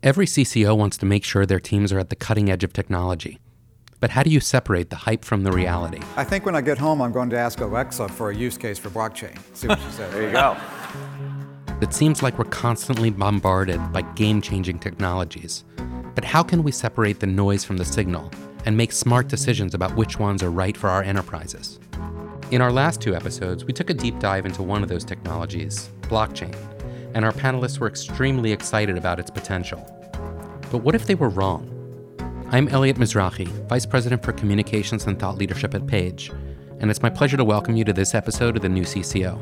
[0.00, 3.40] Every CCO wants to make sure their teams are at the cutting edge of technology.
[3.98, 6.00] But how do you separate the hype from the reality?
[6.16, 8.78] I think when I get home, I'm going to ask Alexa for a use case
[8.78, 9.36] for blockchain.
[9.54, 10.12] See what she says.
[10.12, 10.56] there you go.
[11.80, 15.64] It seems like we're constantly bombarded by game changing technologies.
[16.14, 18.30] But how can we separate the noise from the signal
[18.66, 21.80] and make smart decisions about which ones are right for our enterprises?
[22.52, 25.90] In our last two episodes, we took a deep dive into one of those technologies,
[26.02, 26.56] blockchain,
[27.18, 29.84] and our panelists were extremely excited about its potential.
[30.70, 31.68] But what if they were wrong?
[32.52, 36.30] I'm Elliot Mizrahi, Vice President for Communications and Thought Leadership at Page,
[36.78, 39.36] and it's my pleasure to welcome you to this episode of the new CCO.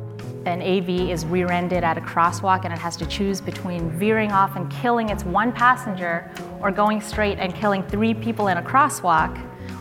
[0.47, 4.33] An AV is rear ended at a crosswalk and it has to choose between veering
[4.33, 6.31] off and killing its one passenger
[6.63, 9.37] or going straight and killing three people in a crosswalk.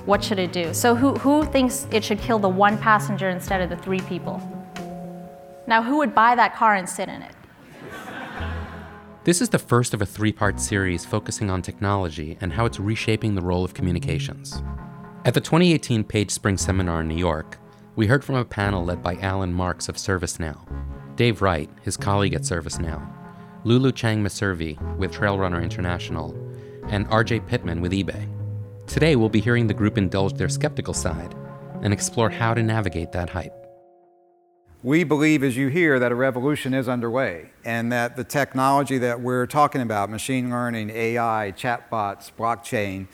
[0.06, 0.74] What should it do?
[0.74, 4.42] So, who, who thinks it should kill the one passenger instead of the three people?
[5.66, 7.32] Now, who would buy that car and sit in it?
[9.26, 12.80] This is the first of a three part series focusing on technology and how it's
[12.80, 14.62] reshaping the role of communications.
[15.26, 17.58] At the 2018 Page Spring Seminar in New York,
[17.96, 20.60] we heard from a panel led by Alan Marks of ServiceNow,
[21.16, 23.04] Dave Wright, his colleague at ServiceNow,
[23.64, 26.36] Lulu Chang Meservey with TrailRunner International,
[26.90, 28.30] and RJ Pittman with eBay.
[28.86, 31.34] Today, we'll be hearing the group indulge their skeptical side
[31.82, 33.65] and explore how to navigate that hype.
[34.86, 39.20] We believe, as you hear, that a revolution is underway and that the technology that
[39.20, 43.08] we're talking about, machine learning, AI, chatbots, blockchain,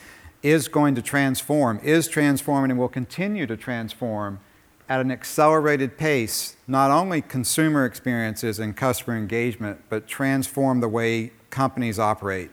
[0.43, 4.41] is going to transform, is transforming, and will continue to transform
[4.89, 11.31] at an accelerated pace, not only consumer experiences and customer engagement, but transform the way
[11.51, 12.51] companies operate,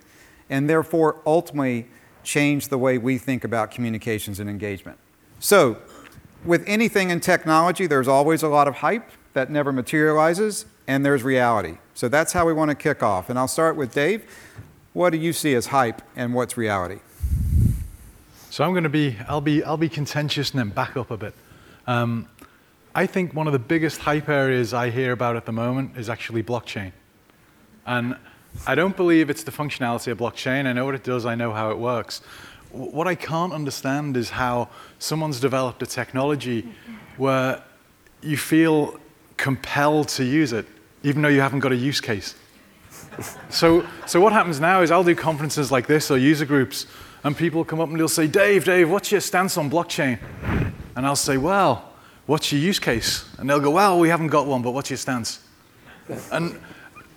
[0.49, 1.89] and therefore ultimately
[2.23, 4.97] change the way we think about communications and engagement.
[5.41, 5.79] So,
[6.49, 11.23] with anything in technology, there's always a lot of hype that never materializes, and there's
[11.23, 11.77] reality.
[11.95, 13.29] So that's how we want to kick off.
[13.29, 14.25] And I'll start with Dave.
[14.95, 17.01] What do you see as hype, and what's reality?
[18.49, 21.19] So I'm going to be, I'll be, I'll be contentious and then back up a
[21.19, 21.35] bit.
[21.87, 22.27] Um,
[22.95, 26.09] I think one of the biggest hype areas I hear about at the moment is
[26.09, 26.93] actually blockchain.
[27.87, 28.17] And
[28.67, 30.67] I don't believe it's the functionality of blockchain.
[30.67, 32.23] I know what it does, I know how it works.
[32.79, 34.69] What I can't understand is how
[35.01, 36.69] someone's developed a technology
[37.17, 37.61] where
[38.23, 39.01] you feel
[39.37, 40.65] compelled to use it,
[41.03, 42.37] even though you haven't got a use case.
[43.51, 46.87] so, so what happens now is I'll do conferences like this or user groups,
[47.25, 50.21] and people come up and they'll say, Dave, Dave, what's your stance on blockchain?
[50.95, 51.93] And I'll say, well,
[52.27, 53.29] what's your use case?
[53.39, 55.41] And they'll go, well, we haven't got one, but what's your stance?
[56.31, 56.61] And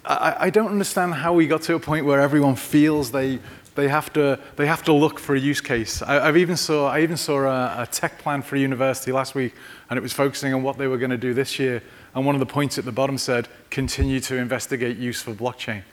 [0.05, 3.39] I, I don't understand how we got to a point where everyone feels they
[3.75, 6.01] they have to they have to look for a use case.
[6.01, 9.33] I, have even saw I even saw a, a, tech plan for a university last
[9.35, 9.53] week,
[9.89, 11.81] and it was focusing on what they were going to do this year.
[12.13, 15.83] And one of the points at the bottom said, "Continue to investigate use for blockchain."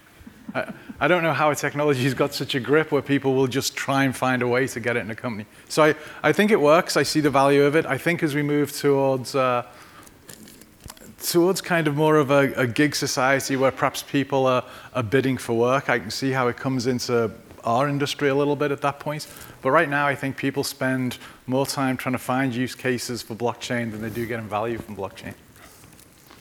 [0.55, 3.47] I, I don't know how a technology has got such a grip where people will
[3.47, 5.47] just try and find a way to get it in a company.
[5.69, 6.97] So I, I think it works.
[6.97, 7.87] I see the value of it.
[7.87, 9.65] I think as we move towards uh,
[11.22, 15.37] towards kind of more of a, a, gig society where perhaps people are, are bidding
[15.37, 17.33] for work, I can see how it comes into
[17.65, 19.27] our industry a little bit at that point.
[19.63, 23.35] But right now, I think people spend more time trying to find use cases for
[23.35, 25.35] blockchain than they do getting value from blockchain.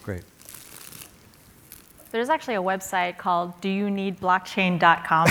[0.04, 0.24] Great.
[2.12, 5.28] There's actually a website called doyouneedblockchain.com.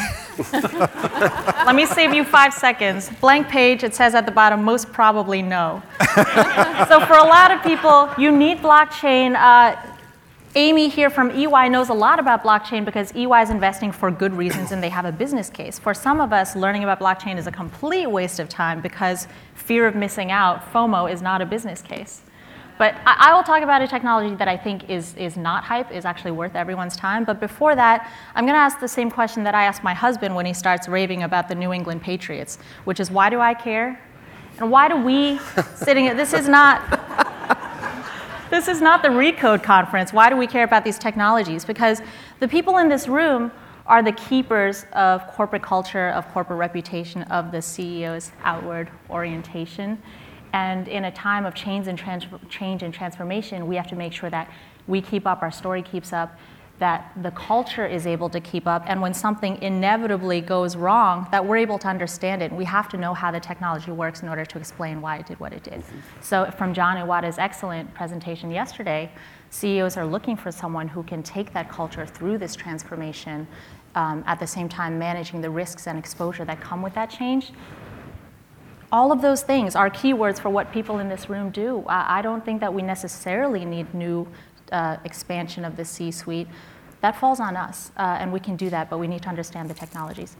[1.66, 3.10] Let me save you five seconds.
[3.20, 5.82] Blank page, it says at the bottom, most probably no.
[6.14, 9.34] so for a lot of people, you need blockchain.
[9.34, 9.74] Uh,
[10.56, 14.32] Amy here from EY knows a lot about blockchain because EY is investing for good
[14.32, 15.78] reasons and they have a business case.
[15.78, 19.86] For some of us, learning about blockchain is a complete waste of time because fear
[19.86, 22.22] of missing out, FOMO, is not a business case.
[22.78, 26.06] But I, will talk about a technology that I think is, is not hype, is
[26.06, 27.24] actually worth everyone's time.
[27.24, 30.34] But before that, I'm going to ask the same question that I ask my husband
[30.34, 34.00] when he starts raving about the New England Patriots, which is why do I care?
[34.58, 35.38] And why do we,
[35.74, 37.35] sitting at, this is not,
[38.50, 40.12] this is not the Recode conference.
[40.12, 41.64] Why do we care about these technologies?
[41.64, 42.00] Because
[42.40, 43.50] the people in this room
[43.86, 50.00] are the keepers of corporate culture, of corporate reputation, of the CEO's outward orientation.
[50.52, 54.12] And in a time of change and, trans- change and transformation, we have to make
[54.12, 54.50] sure that
[54.86, 56.38] we keep up, our story keeps up,
[56.78, 61.44] that the culture is able to keep up, and when something inevitably goes wrong, that
[61.44, 62.52] we're able to understand it.
[62.52, 65.40] We have to know how the technology works in order to explain why it did
[65.40, 65.82] what it did.
[66.20, 69.10] So, from Jon Iwata's excellent presentation yesterday,
[69.50, 73.46] CEOs are looking for someone who can take that culture through this transformation,
[73.94, 77.52] um, at the same time managing the risks and exposure that come with that change.
[78.92, 81.84] All of those things are keywords for what people in this room do.
[81.88, 84.28] I, I don't think that we necessarily need new
[84.72, 86.48] uh, expansion of the C suite.
[87.00, 89.70] That falls on us, uh, and we can do that, but we need to understand
[89.70, 90.36] the technologies.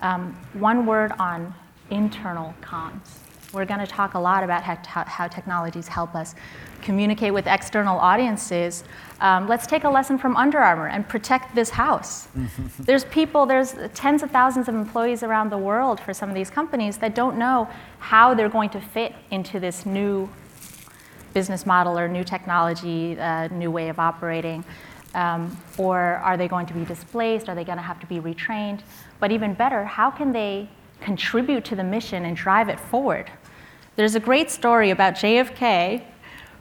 [0.00, 1.54] Um, one word on
[1.90, 3.18] internal comms.
[3.54, 6.34] We're going to talk a lot about how, how, technologies help us
[6.82, 8.82] communicate with external audiences.
[9.20, 12.26] Um, let's take a lesson from Under Armour and protect this house.
[12.80, 16.50] there's people, there's tens of thousands of employees around the world for some of these
[16.50, 17.68] companies that don't know
[18.00, 20.28] how they're going to fit into this new
[21.34, 23.16] business model or new technology,
[23.50, 24.64] new way of operating.
[25.14, 27.48] Um, or are they going to be displaced?
[27.48, 28.80] Are they going to have to be retrained?
[29.20, 30.68] But even better, how can they
[31.00, 33.30] contribute to the mission and drive it forward?
[33.96, 36.02] There's a great story about JFK,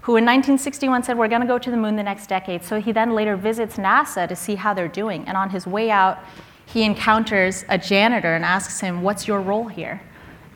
[0.02, 2.64] who in 1961 said, We're going to go to the moon the next decade.
[2.64, 5.28] So he then later visits NASA to see how they're doing.
[5.28, 6.20] And on his way out,
[6.66, 10.02] he encounters a janitor and asks him, What's your role here?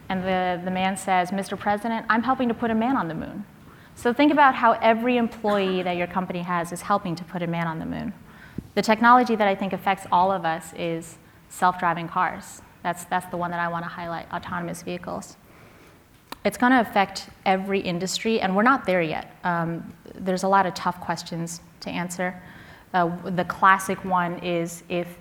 [0.10, 1.58] And the, the man says, Mr.
[1.58, 3.46] President, I'm helping to put a man on the moon.
[3.98, 7.48] So think about how every employee that your company has is helping to put a
[7.48, 8.14] man on the moon.
[8.76, 11.18] The technology that I think affects all of us is
[11.50, 12.62] self driving cars.
[12.84, 15.36] That's, that's the one that I want to highlight autonomous vehicles.
[16.46, 19.36] It's going to affect every industry, and we're not there yet.
[19.44, 22.40] Um, there's a lot of tough questions to answer.
[22.94, 25.18] Uh, the classic one is if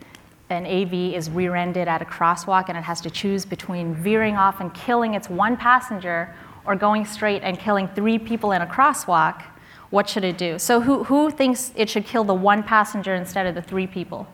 [0.50, 4.36] an AV is rear ended at a crosswalk and it has to choose between veering
[4.36, 6.34] off and killing its one passenger
[6.66, 9.42] or going straight and killing three people in a crosswalk,
[9.90, 10.58] what should it do?
[10.58, 14.26] So, who, who thinks it should kill the one passenger instead of the three people?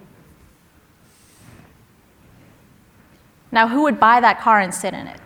[3.50, 5.20] Now, who would buy that car and sit in it?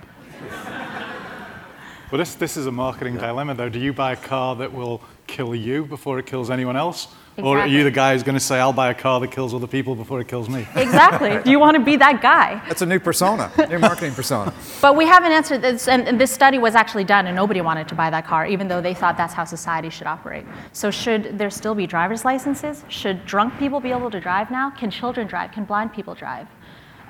[2.10, 3.68] Well, this, this is a marketing dilemma, though.
[3.68, 7.08] Do you buy a car that will kill you before it kills anyone else?
[7.38, 7.50] Exactly.
[7.50, 9.52] Or are you the guy who's going to say, I'll buy a car that kills
[9.52, 10.66] other people before it kills me?
[10.86, 11.42] Exactly.
[11.44, 12.62] Do you want to be that guy?
[12.68, 14.54] That's a new persona, new marketing persona.
[14.80, 17.88] But we haven't answered this, and, and this study was actually done, and nobody wanted
[17.88, 20.46] to buy that car, even though they thought that's how society should operate.
[20.72, 22.84] So, should there still be driver's licenses?
[22.88, 24.70] Should drunk people be able to drive now?
[24.70, 25.52] Can children drive?
[25.52, 26.46] Can blind people drive?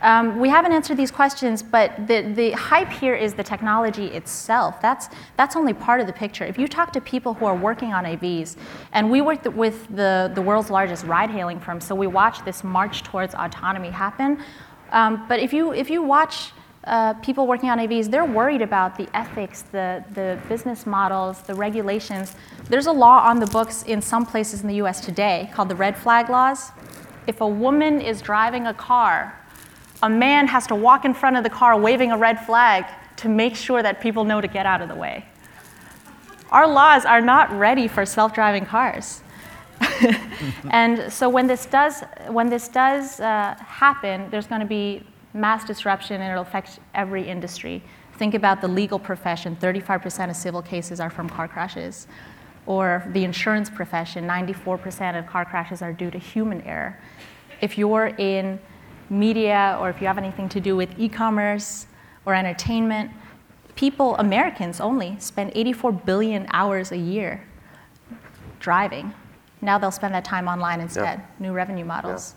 [0.02, 4.80] Um, we haven't answered these questions, but the, the hype here is the technology itself.
[4.82, 6.44] That's, that's only part of the picture.
[6.44, 8.56] If you talk to people who are working on AVs,
[8.92, 12.62] and we work with the, the world's largest ride hailing firm, so we watch this
[12.62, 14.38] march towards autonomy happen.
[14.92, 16.52] Um, but if you, if you watch
[16.84, 21.54] uh, people working on AVs, they're worried about the ethics, the, the business models, the
[21.54, 22.36] regulations.
[22.68, 25.74] There's a law on the books in some places in the US today called the
[25.74, 26.70] red flag laws.
[27.26, 29.36] If a woman is driving a car
[30.06, 32.86] a man has to walk in front of the car waving a red flag
[33.16, 35.24] to make sure that people know to get out of the way.
[36.50, 39.22] Our laws are not ready for self driving cars.
[40.70, 45.02] and so when this does, when this does uh, happen, there's going to be
[45.34, 47.82] mass disruption and it'll affect every industry.
[48.16, 52.06] Think about the legal profession 35% of civil cases are from car crashes.
[52.64, 56.96] Or the insurance profession 94% of car crashes are due to human error.
[57.60, 58.60] If you're in
[59.10, 61.86] media or if you have anything to do with e commerce
[62.24, 63.10] or entertainment,
[63.76, 67.44] people, Americans only, spend 84 billion hours a year
[68.58, 69.12] driving.
[69.62, 72.34] Now they'll spend that time online instead, new revenue models.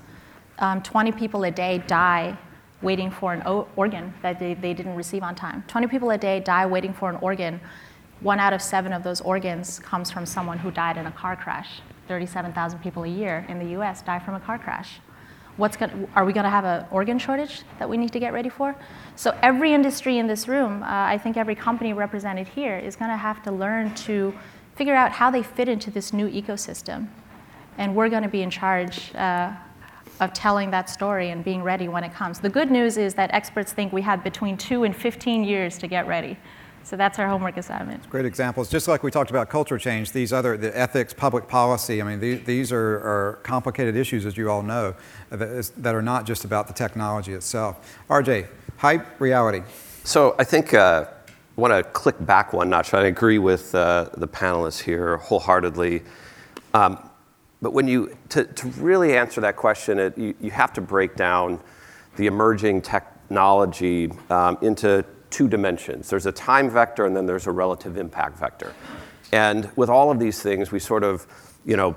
[0.60, 2.38] Um, 20 people a day die
[2.82, 5.64] waiting for an o- organ that they, they didn't receive on time.
[5.68, 7.60] 20 people a day die waiting for an organ.
[8.22, 11.36] One out of seven of those organs comes from someone who died in a car
[11.36, 11.82] crash.
[12.08, 15.00] 37,000 people a year in the US die from a car crash.
[15.60, 18.32] What's going are we going to have an organ shortage that we need to get
[18.32, 18.78] ready for?
[19.18, 23.12] So every industry in this room, uh, I think every company represented here is going
[23.12, 24.34] to have to learn to
[24.76, 27.10] figure out how they fit into this new ecosystem.
[27.78, 29.52] And we're going to be in charge uh,
[30.22, 32.40] of telling that story and being ready when it comes.
[32.40, 35.88] The good news is that experts think we have between two and 15 years to
[35.88, 36.38] get ready.
[36.84, 38.10] So that's our homework assignment.
[38.10, 38.70] Great examples.
[38.70, 42.20] Just like we talked about culture change, these other, the ethics, public policy, I mean,
[42.20, 44.96] these, these are, are, complicated issues, as you all know,
[45.30, 47.98] that, is, that, are not just about the technology itself.
[48.10, 49.62] RJ, hype, reality.
[50.04, 51.06] So I think uh,
[51.58, 52.94] I want to click back one notch.
[52.94, 56.04] I agree with uh, the panelists here wholeheartedly.
[56.74, 57.10] Um,
[57.62, 61.16] but when you, to, to really answer that question, it, you, you have to break
[61.16, 61.60] down
[62.16, 66.10] the emerging technology um, into two dimensions.
[66.10, 68.74] There's a time vector and then there's a relative impact vector.
[69.32, 71.28] And with all of these things, we sort of,
[71.66, 71.96] you know,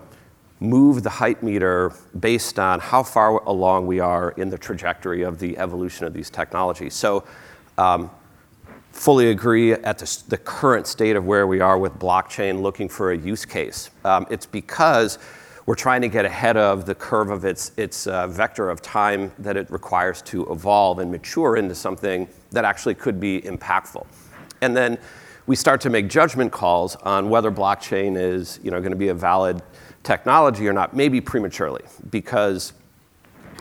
[0.60, 5.38] move the height meter based on how far along we are in the trajectory of
[5.38, 6.94] the evolution of these technologies.
[6.94, 7.24] So,
[7.78, 8.10] um,
[8.92, 13.12] fully agree at the, the, current state of where we are with blockchain looking for
[13.12, 13.88] a use case.
[14.04, 15.18] Um, it's because
[15.66, 19.32] we're trying to get ahead of the curve of its, its uh, vector of time
[19.38, 24.06] that it requires to evolve and mature into something that actually could be impactful.
[24.60, 24.98] And then
[25.46, 29.08] we start to make judgment calls on whether blockchain is you know, going to be
[29.08, 29.62] a valid
[30.02, 32.72] technology or not, maybe prematurely, because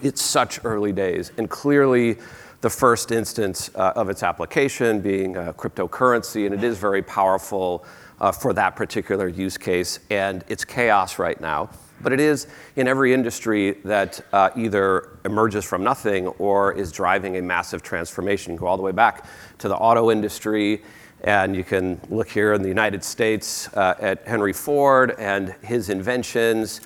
[0.02, 1.32] it's such early days.
[1.38, 2.18] And clearly,
[2.62, 7.84] the first instance uh, of its application being a cryptocurrency, and it is very powerful
[8.20, 10.00] uh, for that particular use case.
[10.12, 11.70] And it's chaos right now.
[12.02, 17.38] But it is in every industry that uh, either emerges from nothing or is driving
[17.38, 18.56] a massive transformation.
[18.56, 19.26] Go all the way back
[19.60, 20.82] to the auto industry,
[21.24, 25.90] and you can look here in the United States uh, at Henry Ford and his
[25.90, 26.82] inventions.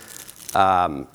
[0.53, 1.07] Um,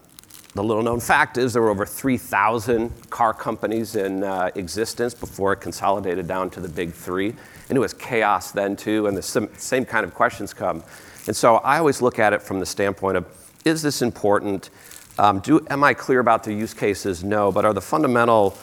[0.55, 5.53] the little known fact is there were over 3,000 car companies in uh, existence before
[5.53, 7.35] it consolidated down to the big three.
[7.69, 10.83] And it was chaos then, too, and the same kind of questions come.
[11.29, 13.27] And so I always look at it from the standpoint of
[13.65, 14.71] is this important?
[15.19, 17.23] Um, do, am I clear about the use cases?
[17.23, 17.53] No.
[17.53, 18.57] But are the fundamental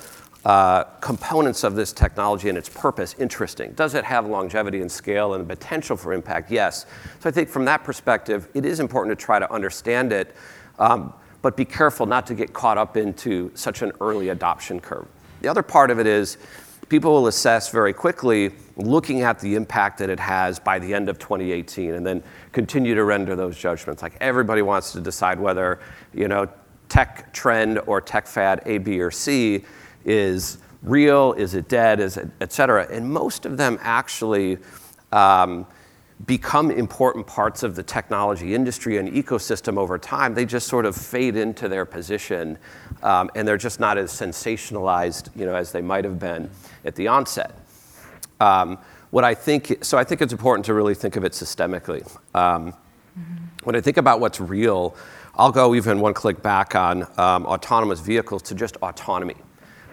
[0.45, 3.73] uh, components of this technology and its purpose interesting?
[3.73, 6.49] Does it have longevity and scale and potential for impact?
[6.49, 6.85] Yes.
[7.19, 10.35] So I think from that perspective, it is important to try to understand it.
[10.79, 15.07] Um, but be careful not to get caught up into such an early adoption curve.
[15.41, 16.37] The other part of it is
[16.89, 21.09] people will assess very quickly, looking at the impact that it has by the end
[21.09, 24.01] of 2018, and then continue to render those judgments.
[24.01, 25.79] Like everybody wants to decide whether,
[26.13, 26.47] you know,
[26.87, 29.65] tech trend or tech fad A, B, or C
[30.05, 32.87] is real, is it dead, is it, et cetera.
[32.89, 34.59] And most of them actually
[35.11, 35.65] um,
[36.25, 40.33] become important parts of the technology industry and ecosystem over time.
[40.33, 42.57] They just sort of fade into their position,
[43.03, 46.49] um, and they're just not as sensationalized, you know, as they might have been
[46.85, 47.53] at the onset.
[48.39, 48.77] Um,
[49.09, 52.05] what I think, so I think it's important to really think of it systemically.
[52.35, 53.35] Um, mm-hmm.
[53.63, 54.95] When I think about what's real,
[55.35, 59.35] I'll go even one click back on um, autonomous vehicles to just autonomy.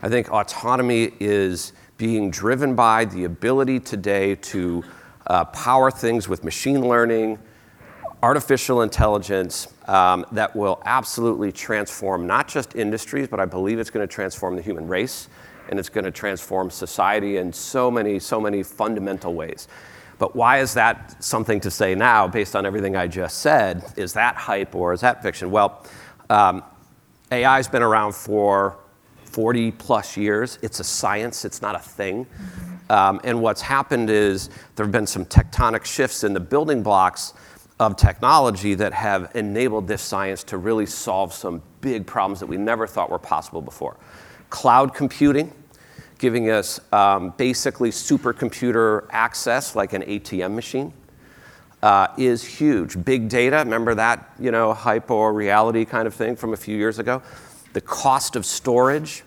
[0.02, 4.82] I think autonomy is being driven by the ability today to
[5.26, 7.38] uh, power things with machine learning,
[8.22, 14.06] artificial intelligence um, that will absolutely transform not just industries, but I believe it's going
[14.06, 15.28] to transform the human race
[15.68, 19.68] and it's going to transform society in so many, so many fundamental ways.
[20.18, 23.84] But why is that something to say now based on everything I just said?
[23.96, 25.50] Is that hype or is that fiction?
[25.50, 25.84] Well,
[26.30, 26.62] um,
[27.32, 28.76] AI has been around for
[29.24, 30.58] 40 plus years.
[30.62, 32.26] It's a science, it's not a thing.
[32.90, 37.34] Um, and what's happened is there have been some tectonic shifts in the building blocks
[37.80, 42.56] of technology that have enabled this science to really solve some big problems that we
[42.56, 43.96] never thought were possible before.
[44.54, 45.52] Cloud computing,
[46.18, 50.92] giving us um, basically supercomputer access like an ATM machine.
[51.82, 53.04] Uh, is huge.
[53.04, 57.00] Big data, remember that, you know, hypo reality kind of thing from a few years
[57.00, 57.20] ago?
[57.72, 59.24] The cost of storage,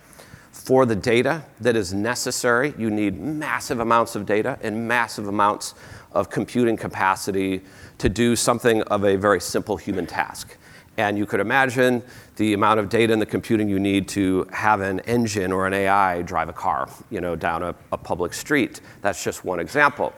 [0.54, 5.74] for the data that is necessary, you need massive amounts of data and massive amounts
[6.14, 7.64] of computing capacity
[7.98, 10.56] to do something of a very simple human task.
[10.98, 12.02] And you could imagine
[12.38, 15.74] the amount of data and the computing you need to have an engine or an
[15.74, 18.82] AI drive a car, you know, down a, a public street.
[19.02, 20.14] That's just one example.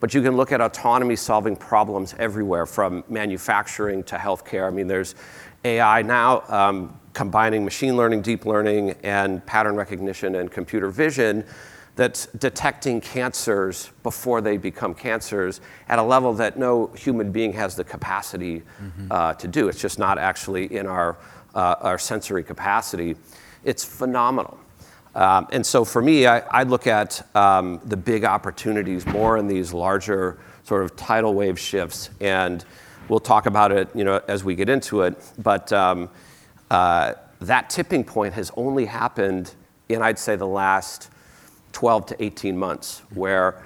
[0.00, 4.66] But you can look at autonomy solving problems everywhere, from manufacturing to healthcare.
[4.66, 5.14] I mean, there's
[5.64, 11.44] AI now um, combining machine learning, deep learning, and pattern recognition and computer vision
[11.96, 17.76] that's detecting cancers before they become cancers at a level that no human being has
[17.76, 19.06] the capacity mm-hmm.
[19.10, 19.68] uh, to do.
[19.68, 21.16] It's just not actually in our,
[21.54, 23.16] uh, our sensory capacity.
[23.62, 24.58] It's phenomenal.
[25.14, 29.46] Um, and so for me, I, I look at um, the big opportunities more in
[29.46, 32.10] these larger sort of tidal wave shifts.
[32.20, 32.64] And
[33.08, 35.16] we'll talk about it you know, as we get into it.
[35.38, 36.10] But um,
[36.70, 39.54] uh, that tipping point has only happened
[39.88, 41.10] in, I'd say, the last
[41.74, 43.62] 12 to 18 months, where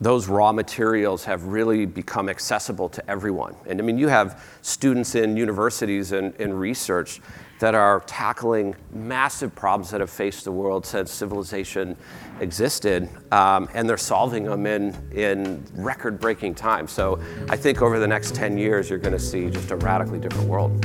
[0.00, 3.56] those raw materials have really become accessible to everyone.
[3.66, 7.20] And I mean, you have students in universities and in research
[7.58, 11.96] that are tackling massive problems that have faced the world since civilization
[12.40, 16.86] existed, um, and they're solving them in, in record breaking time.
[16.86, 20.20] So I think over the next 10 years, you're going to see just a radically
[20.20, 20.84] different world.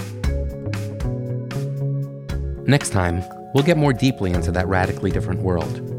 [2.68, 3.22] Next time,
[3.54, 5.93] we'll get more deeply into that radically different world.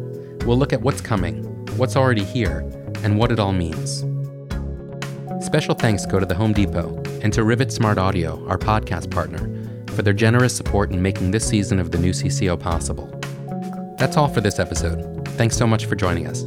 [0.44, 1.42] We'll look at what's coming,
[1.76, 2.58] what's already here,
[3.02, 4.04] and what it all means.
[5.44, 9.50] Special thanks go to the Home Depot and to Rivet Smart Audio, our podcast partner,
[9.94, 13.06] for their generous support in making this season of the new CCO possible.
[13.98, 15.26] That's all for this episode.
[15.30, 16.44] Thanks so much for joining us.